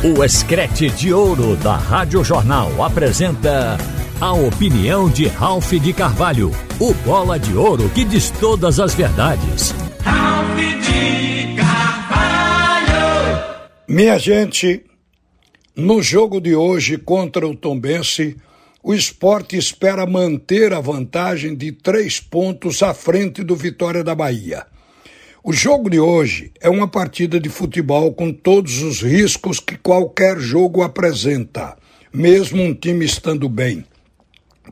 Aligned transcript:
O 0.00 0.22
Escrete 0.24 0.88
de 0.90 1.12
Ouro 1.12 1.56
da 1.56 1.76
Rádio 1.76 2.22
Jornal 2.22 2.84
apresenta 2.84 3.76
a 4.20 4.32
opinião 4.32 5.10
de 5.10 5.26
Ralph 5.26 5.72
de 5.72 5.92
Carvalho, 5.92 6.52
o 6.78 6.94
bola 6.94 7.36
de 7.36 7.52
ouro 7.56 7.90
que 7.90 8.04
diz 8.04 8.30
todas 8.30 8.78
as 8.78 8.94
verdades. 8.94 9.74
Ralph 10.04 10.56
de 10.56 11.56
Carvalho! 11.56 12.88
Minha 13.88 14.16
gente, 14.20 14.84
no 15.74 16.00
jogo 16.00 16.40
de 16.40 16.54
hoje 16.54 16.96
contra 16.96 17.44
o 17.44 17.56
Tombense, 17.56 18.36
o 18.80 18.94
esporte 18.94 19.56
espera 19.56 20.06
manter 20.06 20.72
a 20.72 20.80
vantagem 20.80 21.56
de 21.56 21.72
três 21.72 22.20
pontos 22.20 22.84
à 22.84 22.94
frente 22.94 23.42
do 23.42 23.56
Vitória 23.56 24.04
da 24.04 24.14
Bahia. 24.14 24.64
O 25.44 25.52
jogo 25.52 25.88
de 25.88 26.00
hoje 26.00 26.50
é 26.60 26.68
uma 26.68 26.88
partida 26.88 27.38
de 27.38 27.48
futebol 27.48 28.12
com 28.12 28.32
todos 28.32 28.82
os 28.82 29.00
riscos 29.00 29.60
que 29.60 29.76
qualquer 29.76 30.36
jogo 30.40 30.82
apresenta, 30.82 31.76
mesmo 32.12 32.60
um 32.60 32.74
time 32.74 33.04
estando 33.04 33.48
bem. 33.48 33.84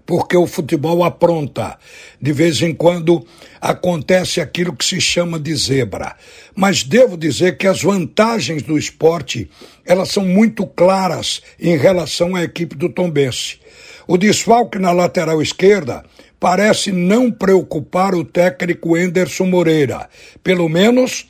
Porque 0.05 0.37
o 0.37 0.47
futebol 0.47 1.05
apronta. 1.05 1.79
De 2.21 2.33
vez 2.33 2.61
em 2.63 2.75
quando 2.75 3.25
acontece 3.61 4.41
aquilo 4.41 4.75
que 4.75 4.85
se 4.85 5.01
chama 5.01 5.39
de 5.39 5.55
zebra. 5.55 6.17
Mas 6.55 6.83
devo 6.83 7.17
dizer 7.17 7.57
que 7.57 7.69
as 7.69 7.83
vantagens 7.83 8.63
do 8.63 8.77
esporte, 8.77 9.49
elas 9.85 10.09
são 10.09 10.25
muito 10.25 10.67
claras 10.67 11.43
em 11.61 11.77
relação 11.77 12.35
à 12.35 12.43
equipe 12.43 12.75
do 12.75 12.89
Tombense. 12.89 13.61
O 14.07 14.19
desfalque 14.19 14.79
na 14.79 14.91
lateral 14.93 15.41
esquerda 15.41 16.05
parece 16.39 16.93
não 16.93 17.31
preocupar 17.31 18.15
o 18.15 18.25
técnico 18.25 18.97
Enderson 18.97 19.47
Moreira, 19.47 20.09
pelo 20.43 20.69
menos 20.69 21.27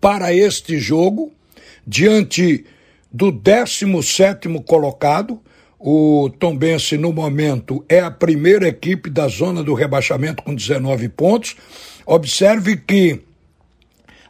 para 0.00 0.34
este 0.34 0.78
jogo, 0.78 1.32
diante 1.86 2.64
do 3.12 3.30
17 3.30 4.48
colocado. 4.66 5.40
O 5.78 6.30
Tombense, 6.38 6.96
no 6.96 7.12
momento, 7.12 7.84
é 7.88 7.98
a 8.00 8.10
primeira 8.10 8.68
equipe 8.68 9.10
da 9.10 9.26
zona 9.26 9.64
do 9.64 9.74
rebaixamento 9.74 10.42
com 10.42 10.54
19 10.54 11.08
pontos. 11.08 11.56
Observe 12.06 12.76
que 12.76 13.20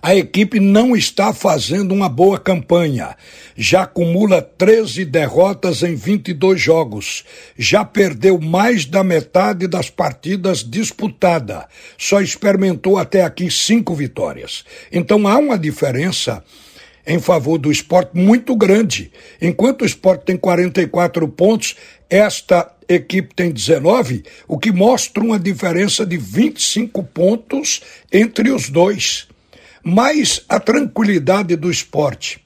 a 0.02 0.16
equipe 0.16 0.58
não 0.58 0.96
está 0.96 1.32
fazendo 1.32 1.94
uma 1.94 2.08
boa 2.08 2.36
campanha. 2.36 3.16
Já 3.56 3.82
acumula 3.82 4.42
13 4.42 5.04
derrotas 5.04 5.84
em 5.84 5.94
22 5.94 6.60
jogos. 6.60 7.24
Já 7.56 7.84
perdeu 7.84 8.40
mais 8.40 8.84
da 8.84 9.04
metade 9.04 9.68
das 9.68 9.88
partidas 9.88 10.64
disputadas. 10.68 11.66
Só 11.96 12.20
experimentou 12.20 12.98
até 12.98 13.22
aqui 13.22 13.48
cinco 13.48 13.94
vitórias. 13.94 14.64
Então 14.90 15.28
há 15.28 15.38
uma 15.38 15.56
diferença 15.56 16.42
em 17.06 17.20
favor 17.20 17.56
do 17.56 17.70
esporte 17.70 18.10
muito 18.14 18.56
grande. 18.56 19.12
Enquanto 19.40 19.82
o 19.82 19.86
esporte 19.86 20.24
tem 20.24 20.36
44 20.36 21.28
pontos, 21.28 21.76
esta 22.10 22.74
equipe 22.88 23.32
tem 23.36 23.52
19, 23.52 24.24
o 24.48 24.58
que 24.58 24.72
mostra 24.72 25.22
uma 25.22 25.38
diferença 25.38 26.04
de 26.04 26.16
25 26.16 27.04
pontos 27.04 27.80
entre 28.12 28.50
os 28.50 28.68
dois. 28.68 29.28
Mas 29.82 30.44
a 30.48 30.60
tranquilidade 30.60 31.56
do 31.56 31.70
esporte 31.70 32.40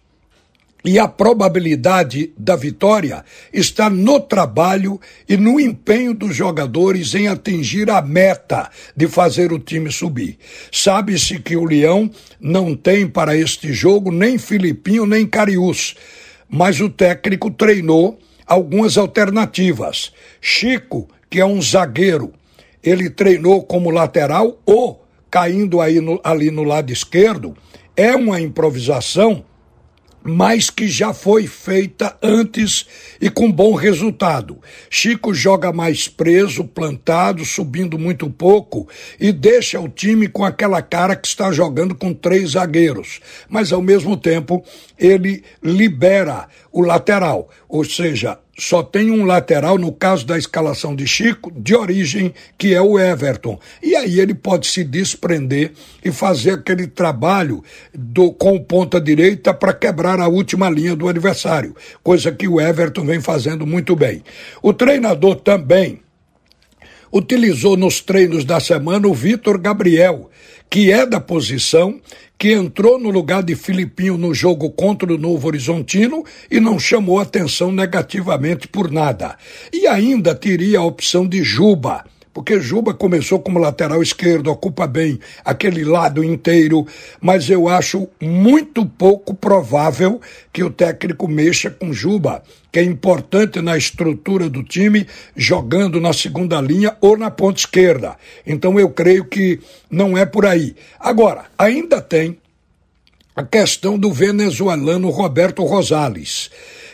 e 0.87 1.01
a 1.01 1.09
probabilidade 1.09 2.33
da 2.39 2.55
vitória 2.55 3.25
está 3.53 3.91
no 3.91 4.21
trabalho 4.21 5.01
e 5.29 5.37
no 5.37 5.59
empenho 5.59 6.15
dos 6.15 6.37
jogadores 6.37 7.13
em 7.15 7.27
atingir 7.27 7.91
a 7.91 8.01
meta 8.01 8.71
de 8.97 9.09
fazer 9.09 9.53
o 9.53 9.59
time 9.59 9.91
subir. 9.91 10.39
Sabe-se 10.71 11.41
que 11.41 11.57
o 11.57 11.65
Leão 11.65 12.09
não 12.41 12.77
tem 12.77 13.07
para 13.07 13.37
este 13.37 13.73
jogo 13.73 14.13
nem 14.13 14.39
Filipinho 14.39 15.05
nem 15.05 15.27
Cariús, 15.27 15.97
mas 16.49 16.81
o 16.81 16.89
técnico 16.89 17.51
treinou 17.51 18.19
algumas 18.47 18.97
alternativas. 18.97 20.13
Chico, 20.41 21.09
que 21.29 21.41
é 21.41 21.45
um 21.45 21.61
zagueiro, 21.61 22.33
ele 22.81 23.11
treinou 23.11 23.65
como 23.65 23.91
lateral 23.91 24.63
ou 24.65 25.05
caindo 25.37 25.83
aí 25.83 26.01
no, 26.01 26.19
ali 26.25 26.51
no 26.51 26.65
lado 26.65 26.91
esquerdo, 26.91 27.55
é 27.95 28.17
uma 28.17 28.41
improvisação, 28.41 29.45
mas 30.23 30.71
que 30.71 30.89
já 30.89 31.13
foi 31.13 31.47
feita 31.47 32.17
antes 32.23 32.87
e 33.21 33.29
com 33.29 33.53
bom 33.53 33.75
resultado. 33.75 34.59
Chico 34.89 35.35
joga 35.35 35.75
mais 35.75 36.09
preso, 36.09 36.65
plantado, 36.65 37.45
subindo 37.45 37.99
muito 37.99 38.31
pouco 38.31 38.89
e 39.21 39.31
deixa 39.31 39.79
o 39.79 39.91
time 39.91 40.27
com 40.27 40.43
aquela 40.43 40.81
cara 40.81 41.15
que 41.15 41.29
está 41.29 41.53
jogando 41.53 41.95
com 41.95 42.15
três 42.15 42.53
zagueiros. 42.53 43.21
Mas 43.47 43.75
ao 43.75 43.83
mesmo 43.83 44.17
tempo, 44.17 44.65
ele 44.99 45.45
libera 45.63 46.49
o 46.73 46.81
lateral, 46.81 47.51
ou 47.69 47.85
seja, 47.85 48.39
só 48.59 48.83
tem 48.83 49.11
um 49.11 49.25
lateral, 49.25 49.77
no 49.77 49.93
caso 49.93 50.27
da 50.27 50.39
escalação 50.39 50.97
de 50.97 51.07
Chico, 51.07 51.53
de 51.55 51.75
origem, 51.75 52.33
que 52.57 52.75
é 52.75 52.81
o 52.81 52.99
Everton. 52.99 53.59
E 53.83 53.95
aí 53.95 54.19
ele 54.19 54.35
pode 54.35 54.67
se 54.67 54.83
desprender 54.83 55.73
e 56.03 56.11
fazer 56.11 56.53
aquele 56.53 56.87
trabalho 56.87 57.63
do, 57.93 58.33
com 58.33 58.59
ponta 58.59 59.01
direita 59.01 59.53
para 59.53 59.75
quebrar 59.75 60.21
a 60.21 60.29
última 60.29 60.71
linha 60.71 60.97
do 60.97 61.09
adversário, 61.09 61.77
coisa 62.03 62.33
que 62.33 62.49
o 62.49 62.61
Everton 62.61 63.05
vem 63.05 63.21
fazendo 63.21 63.67
muito 63.67 63.95
bem. 63.95 64.23
O 64.63 64.73
treinador 64.73 65.37
também 65.37 66.01
utilizou 67.13 67.77
nos 67.77 68.01
treinos 68.01 68.45
da 68.45 68.59
semana 68.59 69.07
o 69.07 69.15
Vitor 69.15 69.59
Gabriel, 69.59 70.31
que 70.69 70.91
é 70.91 71.07
da 71.07 71.21
posição, 71.21 72.01
que 72.39 72.53
entrou 72.53 72.99
no 72.99 73.11
lugar 73.11 73.43
de 73.43 73.55
Filipinho 73.55 74.19
no 74.19 74.35
jogo 74.35 74.71
contra 74.71 75.13
o 75.13 75.19
Novo 75.19 75.47
Horizontino 75.49 76.25
e 76.51 76.61
não 76.61 76.79
chamou 76.79 77.19
atenção 77.19 77.73
negativamente 77.73 78.69
por 78.69 78.91
nada. 78.91 79.37
E 79.73 79.87
ainda 79.87 80.35
teria 80.35 80.81
a 80.81 80.85
opção 80.85 81.27
de 81.27 81.43
Juba 81.43 82.05
porque 82.37 82.61
Juba 82.61 82.93
começou 82.93 83.41
como 83.41 83.59
lateral 83.59 84.03
esquerdo, 84.03 84.51
ocupa 84.51 84.87
bem 84.87 85.19
aquele 85.43 85.83
lado 85.87 86.23
inteiro, 86.23 86.87
mas 87.19 87.49
eu 87.49 87.67
acho 87.67 88.07
muito 88.21 88.85
pouco 88.85 89.33
provável 89.33 90.21
que 90.53 90.63
o 90.63 90.69
técnico 90.69 91.27
mexa 91.27 91.71
com 91.71 91.95
Juba, 91.95 92.43
que 92.71 92.79
é 92.79 92.83
importante 92.83 93.63
na 93.63 93.75
estrutura 93.75 94.51
do 94.51 94.63
time, 94.63 95.07
jogando 95.35 95.99
na 95.99 96.13
segunda 96.13 96.61
linha 96.61 96.95
ou 97.01 97.17
na 97.17 97.31
ponta 97.31 97.61
esquerda. 97.61 98.19
Então 98.47 98.79
eu 98.79 98.91
creio 98.91 99.25
que 99.25 99.59
não 99.91 100.15
é 100.15 100.27
por 100.27 100.45
aí. 100.45 100.77
Agora, 101.01 101.47
ainda 101.57 102.03
tem 102.03 102.37
a 103.35 103.45
questão 103.45 103.99
do 103.99 104.13
venezuelano 104.13 105.09
Roberto 105.09 105.65
Rosales, 105.65 106.51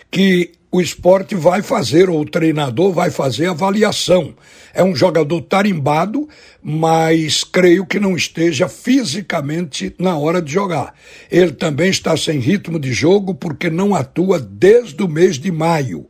que 0.09 0.53
o 0.75 0.81
esporte 0.81 1.35
vai 1.35 1.61
fazer, 1.61 2.09
ou 2.09 2.19
o 2.23 2.25
treinador 2.25 2.93
vai 2.93 3.11
fazer 3.11 3.47
avaliação. 3.47 4.35
É 4.73 4.83
um 4.83 4.97
jogador 4.97 5.43
tarimbado, 5.43 6.27
mas 6.63 7.45
creio 7.45 7.85
que 7.85 8.01
não 8.01 8.17
esteja 8.17 8.67
fisicamente 8.71 9.95
na 9.99 10.17
hora 10.17 10.41
de 10.41 10.51
jogar. 10.51 10.95
Ele 11.31 11.53
também 11.53 11.91
está 11.91 12.17
sem 12.17 12.39
ritmo 12.39 12.79
de 12.81 12.91
jogo 12.91 13.35
porque 13.35 13.69
não 13.69 13.95
atua 13.95 14.41
desde 14.41 15.03
o 15.03 15.09
mês 15.09 15.39
de 15.39 15.53
maio. 15.53 16.09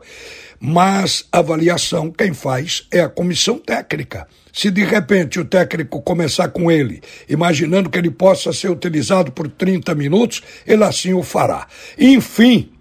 Mas 0.61 1.25
avaliação 1.33 2.09
quem 2.13 2.33
faz 2.33 2.87
é 2.93 3.01
a 3.01 3.09
comissão 3.09 3.59
técnica. 3.59 4.29
Se 4.53 4.71
de 4.71 4.85
repente 4.85 5.41
o 5.41 5.45
técnico 5.45 6.01
começar 6.03 6.49
com 6.51 6.71
ele, 6.71 7.03
imaginando 7.29 7.91
que 7.91 7.99
ele 7.99 8.13
possa 8.13 8.53
ser 8.53 8.71
utilizado 8.71 9.33
por 9.33 9.49
30 9.49 9.93
minutos, 9.97 10.41
ele 10.65 10.85
assim 10.85 11.15
o 11.15 11.23
fará. 11.25 11.67
Enfim, 11.99 12.72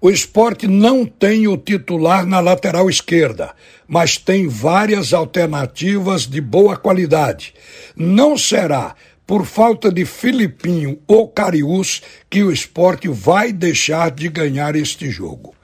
o 0.00 0.10
esporte 0.10 0.68
não 0.68 1.04
tem 1.04 1.48
o 1.48 1.56
titular 1.56 2.24
na 2.24 2.38
lateral 2.40 2.88
esquerda, 2.88 3.52
mas 3.86 4.16
tem 4.16 4.46
várias 4.46 5.12
alternativas 5.12 6.26
de 6.26 6.40
boa 6.40 6.76
qualidade. 6.76 7.52
Não 7.96 8.38
será 8.38 8.94
por 9.26 9.44
falta 9.44 9.92
de 9.92 10.04
Filipinho 10.04 10.98
ou 11.06 11.28
Cariús 11.28 12.00
que 12.30 12.42
o 12.42 12.52
esporte 12.52 13.08
vai 13.08 13.52
deixar 13.52 14.10
de 14.10 14.28
ganhar 14.28 14.76
este 14.76 15.10
jogo. 15.10 15.54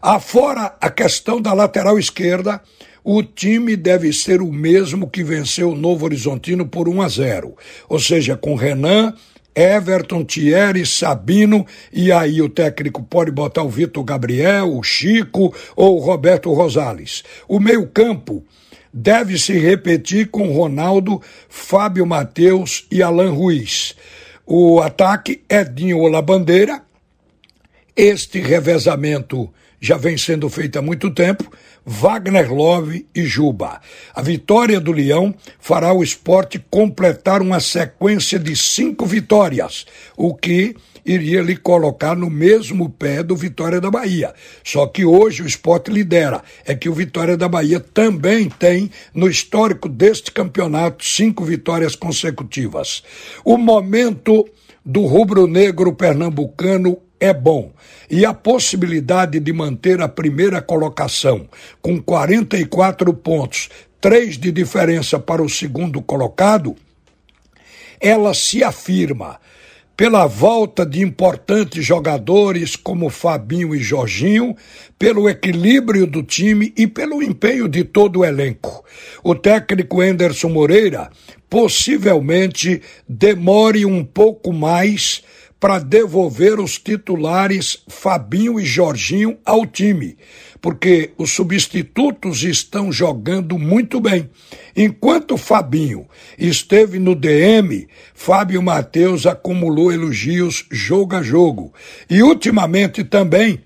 Afora 0.00 0.74
a 0.80 0.88
questão 0.88 1.40
da 1.40 1.52
lateral 1.52 1.98
esquerda, 1.98 2.62
o 3.04 3.22
time 3.22 3.76
deve 3.76 4.12
ser 4.12 4.40
o 4.40 4.52
mesmo 4.52 5.10
que 5.10 5.24
venceu 5.24 5.70
o 5.70 5.76
Novo 5.76 6.04
Horizontino 6.04 6.66
por 6.66 6.88
1 6.88 7.02
a 7.02 7.08
0, 7.08 7.56
ou 7.88 7.98
seja, 7.98 8.36
com 8.36 8.54
Renan, 8.54 9.12
Everton, 9.54 10.24
Thierry, 10.24 10.86
Sabino, 10.86 11.66
e 11.92 12.10
aí 12.10 12.40
o 12.40 12.48
técnico 12.48 13.02
pode 13.02 13.30
botar 13.30 13.62
o 13.62 13.68
Vitor 13.68 14.02
Gabriel, 14.04 14.76
o 14.76 14.82
Chico 14.82 15.54
ou 15.76 15.96
o 15.96 16.04
Roberto 16.04 16.52
Rosales. 16.52 17.22
O 17.46 17.60
meio-campo 17.60 18.44
deve 18.92 19.38
se 19.38 19.54
repetir 19.54 20.28
com 20.28 20.52
Ronaldo, 20.52 21.20
Fábio 21.48 22.06
Mateus 22.06 22.86
e 22.90 23.02
Alan 23.02 23.30
Ruiz. 23.30 23.94
O 24.46 24.80
ataque 24.80 25.42
Edinho 25.48 25.98
Olabandeira. 25.98 26.82
Este 27.94 28.40
revezamento 28.40 29.52
já 29.82 29.96
vem 29.96 30.16
sendo 30.16 30.48
feita 30.48 30.78
há 30.78 30.82
muito 30.82 31.10
tempo, 31.10 31.52
Wagner 31.84 32.52
Love 32.52 33.06
e 33.14 33.24
Juba. 33.24 33.80
A 34.14 34.22
vitória 34.22 34.80
do 34.80 34.92
Leão 34.92 35.34
fará 35.58 35.92
o 35.92 36.02
esporte 36.02 36.64
completar 36.70 37.42
uma 37.42 37.60
sequência 37.60 38.38
de 38.38 38.54
cinco 38.56 39.04
vitórias, 39.04 39.86
o 40.16 40.34
que 40.34 40.76
iria 41.04 41.42
lhe 41.42 41.56
colocar 41.56 42.14
no 42.14 42.30
mesmo 42.30 42.88
pé 42.88 43.22
do 43.22 43.34
Vitória 43.34 43.80
da 43.80 43.90
Bahia. 43.90 44.32
Só 44.62 44.86
que 44.86 45.04
hoje 45.04 45.42
o 45.42 45.46
esporte 45.46 45.90
lidera. 45.90 46.42
É 46.64 46.74
que 46.74 46.88
o 46.88 46.94
Vitória 46.94 47.36
da 47.36 47.48
Bahia 47.48 47.80
também 47.80 48.48
tem, 48.48 48.90
no 49.12 49.28
histórico 49.28 49.88
deste 49.88 50.30
campeonato, 50.30 51.04
cinco 51.04 51.44
vitórias 51.44 51.96
consecutivas. 51.96 53.02
O 53.44 53.56
momento 53.56 54.48
do 54.84 55.06
rubro-negro 55.06 55.92
pernambucano 55.92 56.98
é 57.22 57.32
bom. 57.32 57.70
E 58.10 58.26
a 58.26 58.34
possibilidade 58.34 59.38
de 59.38 59.52
manter 59.52 60.02
a 60.02 60.08
primeira 60.08 60.60
colocação 60.60 61.48
com 61.80 62.02
44 62.02 63.14
pontos, 63.14 63.68
três 64.00 64.36
de 64.36 64.50
diferença 64.50 65.20
para 65.20 65.40
o 65.40 65.48
segundo 65.48 66.02
colocado, 66.02 66.74
ela 68.00 68.34
se 68.34 68.64
afirma 68.64 69.38
pela 69.96 70.26
volta 70.26 70.84
de 70.84 71.00
importantes 71.00 71.84
jogadores 71.84 72.74
como 72.74 73.08
Fabinho 73.08 73.72
e 73.72 73.78
Jorginho, 73.78 74.56
pelo 74.98 75.28
equilíbrio 75.28 76.08
do 76.08 76.24
time 76.24 76.72
e 76.76 76.88
pelo 76.88 77.22
empenho 77.22 77.68
de 77.68 77.84
todo 77.84 78.20
o 78.20 78.24
elenco. 78.24 78.84
O 79.22 79.32
técnico 79.32 80.00
Anderson 80.00 80.48
Moreira 80.48 81.08
possivelmente 81.48 82.82
demore 83.08 83.86
um 83.86 84.02
pouco 84.02 84.52
mais 84.52 85.22
para 85.62 85.78
devolver 85.78 86.58
os 86.58 86.76
titulares 86.76 87.84
Fabinho 87.86 88.58
e 88.58 88.64
Jorginho 88.64 89.38
ao 89.44 89.64
time, 89.64 90.16
porque 90.60 91.12
os 91.16 91.30
substitutos 91.30 92.42
estão 92.42 92.90
jogando 92.90 93.56
muito 93.56 94.00
bem. 94.00 94.28
Enquanto 94.76 95.36
Fabinho 95.36 96.08
esteve 96.36 96.98
no 96.98 97.14
DM, 97.14 97.86
Fábio 98.12 98.60
Matheus 98.60 99.24
acumulou 99.24 99.92
elogios 99.92 100.66
jogo 100.68 101.14
a 101.14 101.22
jogo. 101.22 101.72
E 102.10 102.24
ultimamente 102.24 103.04
também 103.04 103.60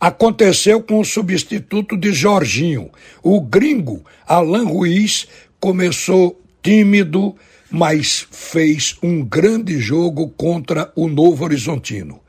aconteceu 0.00 0.82
com 0.82 0.98
o 0.98 1.04
substituto 1.04 1.96
de 1.96 2.12
Jorginho. 2.12 2.90
O 3.22 3.40
gringo 3.40 4.04
Alan 4.26 4.64
Ruiz 4.64 5.28
começou 5.60 6.42
tímido, 6.60 7.36
mas 7.72 8.26
fez 8.30 8.96
um 9.02 9.24
grande 9.24 9.78
jogo 9.78 10.28
contra 10.28 10.92
o 10.94 11.08
Novo 11.08 11.42
Horizontino. 11.44 12.20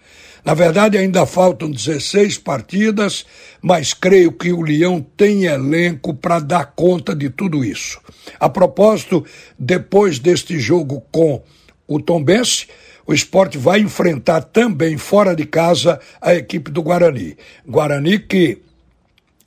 Na 0.43 0.53
verdade, 0.53 0.97
ainda 0.97 1.25
faltam 1.25 1.69
16 1.69 2.37
partidas, 2.37 3.25
mas 3.61 3.93
creio 3.93 4.31
que 4.31 4.51
o 4.51 4.61
Leão 4.61 5.05
tem 5.15 5.45
elenco 5.45 6.13
para 6.13 6.39
dar 6.39 6.73
conta 6.75 7.15
de 7.15 7.29
tudo 7.29 7.63
isso. 7.63 7.99
A 8.39 8.49
propósito, 8.49 9.25
depois 9.59 10.19
deste 10.19 10.59
jogo 10.59 11.01
com 11.11 11.41
o 11.87 11.99
Tombense, 11.99 12.67
o 13.05 13.13
esporte 13.13 13.57
vai 13.57 13.79
enfrentar 13.79 14.41
também 14.41 14.97
fora 14.97 15.35
de 15.35 15.45
casa 15.45 15.99
a 16.21 16.33
equipe 16.33 16.71
do 16.71 16.81
Guarani. 16.81 17.37
Guarani 17.67 18.19
que 18.19 18.61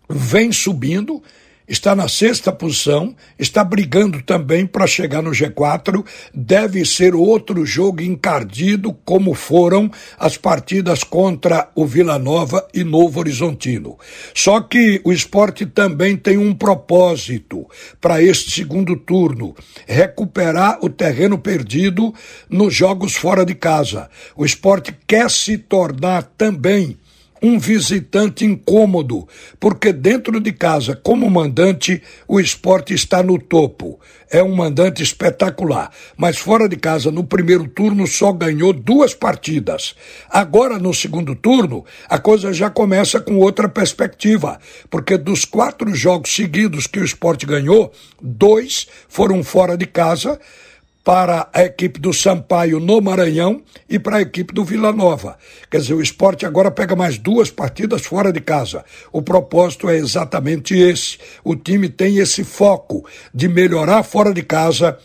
vem 0.08 0.52
subindo 0.52 1.22
está 1.68 1.94
na 1.94 2.08
sexta 2.08 2.52
posição, 2.52 3.14
está 3.38 3.64
brigando 3.64 4.22
também 4.22 4.66
para 4.66 4.86
chegar 4.86 5.22
no 5.22 5.30
G4. 5.30 6.04
Deve 6.34 6.84
ser 6.84 7.14
outro 7.14 7.64
jogo 7.66 8.02
encardido, 8.02 8.92
como 9.04 9.34
foram 9.34 9.90
as 10.18 10.36
partidas 10.36 11.02
contra 11.02 11.68
o 11.74 11.84
Vila 11.84 12.18
Nova 12.18 12.66
e 12.72 12.84
Novo 12.84 13.20
Horizontino. 13.20 13.98
Só 14.34 14.60
que 14.60 15.00
o 15.04 15.12
esporte 15.12 15.66
também 15.66 16.16
tem 16.16 16.38
um 16.38 16.54
propósito 16.54 17.66
para 18.00 18.22
este 18.22 18.50
segundo 18.50 18.96
turno: 18.96 19.54
recuperar 19.86 20.78
o 20.82 20.88
terreno 20.88 21.38
perdido 21.38 22.14
nos 22.48 22.74
jogos 22.74 23.14
fora 23.14 23.44
de 23.44 23.54
casa. 23.54 24.08
O 24.36 24.44
esporte 24.44 24.96
quer 25.06 25.30
se 25.30 25.58
tornar 25.58 26.22
também 26.36 26.96
um 27.42 27.58
visitante 27.58 28.44
incômodo, 28.44 29.26
porque 29.60 29.92
dentro 29.92 30.40
de 30.40 30.52
casa, 30.52 30.96
como 30.96 31.30
mandante, 31.30 32.02
o 32.26 32.40
esporte 32.40 32.94
está 32.94 33.22
no 33.22 33.38
topo. 33.38 34.00
É 34.30 34.42
um 34.42 34.54
mandante 34.54 35.02
espetacular. 35.02 35.90
Mas 36.16 36.36
fora 36.36 36.68
de 36.68 36.76
casa, 36.76 37.10
no 37.10 37.22
primeiro 37.24 37.68
turno, 37.68 38.06
só 38.06 38.32
ganhou 38.32 38.72
duas 38.72 39.14
partidas. 39.14 39.94
Agora, 40.28 40.78
no 40.78 40.92
segundo 40.92 41.34
turno, 41.34 41.84
a 42.08 42.18
coisa 42.18 42.52
já 42.52 42.68
começa 42.68 43.20
com 43.20 43.38
outra 43.38 43.68
perspectiva, 43.68 44.58
porque 44.90 45.16
dos 45.16 45.44
quatro 45.44 45.94
jogos 45.94 46.34
seguidos 46.34 46.86
que 46.86 46.98
o 46.98 47.04
esporte 47.04 47.46
ganhou, 47.46 47.92
dois 48.20 48.88
foram 49.08 49.44
fora 49.44 49.76
de 49.76 49.86
casa 49.86 50.40
para 51.06 51.48
a 51.52 51.62
equipe 51.62 52.00
do 52.00 52.12
Sampaio 52.12 52.80
no 52.80 53.00
Maranhão 53.00 53.62
e 53.88 53.96
para 53.96 54.16
a 54.16 54.22
equipe 54.22 54.52
do 54.52 54.64
Vila 54.64 54.92
Nova. 54.92 55.38
Quer 55.70 55.78
dizer, 55.78 55.94
o 55.94 56.02
esporte 56.02 56.44
agora 56.44 56.68
pega 56.68 56.96
mais 56.96 57.16
duas 57.16 57.48
partidas 57.48 58.04
fora 58.04 58.32
de 58.32 58.40
casa. 58.40 58.84
O 59.12 59.22
propósito 59.22 59.88
é 59.88 59.94
exatamente 59.94 60.76
esse. 60.76 61.16
O 61.44 61.54
time 61.54 61.88
tem 61.88 62.18
esse 62.18 62.42
foco 62.42 63.06
de 63.32 63.46
melhorar 63.46 64.02
fora 64.02 64.34
de 64.34 64.42
casa 64.42 64.98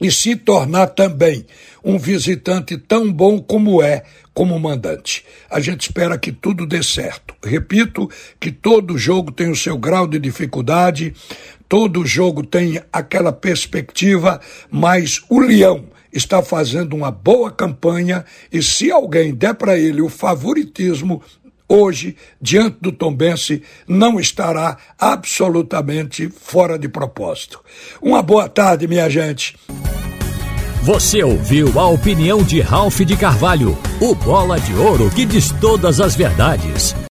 e 0.00 0.10
se 0.10 0.34
tornar 0.34 0.88
também 0.88 1.44
um 1.84 1.98
visitante 1.98 2.76
tão 2.76 3.12
bom 3.12 3.40
como 3.40 3.82
é 3.82 4.02
como 4.32 4.58
mandante. 4.58 5.24
A 5.50 5.60
gente 5.60 5.82
espera 5.82 6.16
que 6.16 6.32
tudo 6.32 6.66
dê 6.66 6.82
certo. 6.82 7.34
Repito 7.44 8.08
que 8.38 8.50
todo 8.50 8.96
jogo 8.96 9.30
tem 9.30 9.50
o 9.50 9.56
seu 9.56 9.76
grau 9.76 10.06
de 10.06 10.18
dificuldade, 10.18 11.14
todo 11.68 12.06
jogo 12.06 12.44
tem 12.44 12.80
aquela 12.92 13.32
perspectiva, 13.32 14.40
mas 14.70 15.22
o 15.28 15.40
Leão 15.40 15.84
está 16.12 16.42
fazendo 16.42 16.94
uma 16.96 17.10
boa 17.10 17.50
campanha 17.50 18.24
e 18.52 18.62
se 18.62 18.90
alguém 18.90 19.34
der 19.34 19.54
para 19.54 19.78
ele 19.78 20.02
o 20.02 20.08
favoritismo, 20.08 21.22
hoje, 21.70 22.16
diante 22.42 22.78
do 22.80 22.90
Tombense, 22.90 23.62
não 23.86 24.18
estará 24.18 24.76
absolutamente 24.98 26.28
fora 26.28 26.76
de 26.76 26.88
propósito. 26.88 27.60
Uma 28.02 28.20
boa 28.20 28.48
tarde, 28.48 28.88
minha 28.88 29.08
gente. 29.08 29.56
Você 30.82 31.22
ouviu 31.22 31.78
a 31.78 31.86
opinião 31.88 32.42
de 32.42 32.60
Ralph 32.60 33.00
de 33.00 33.16
Carvalho, 33.16 33.78
o 34.00 34.14
bola 34.14 34.58
de 34.58 34.74
ouro 34.74 35.10
que 35.10 35.24
diz 35.24 35.52
todas 35.60 36.00
as 36.00 36.16
verdades. 36.16 36.94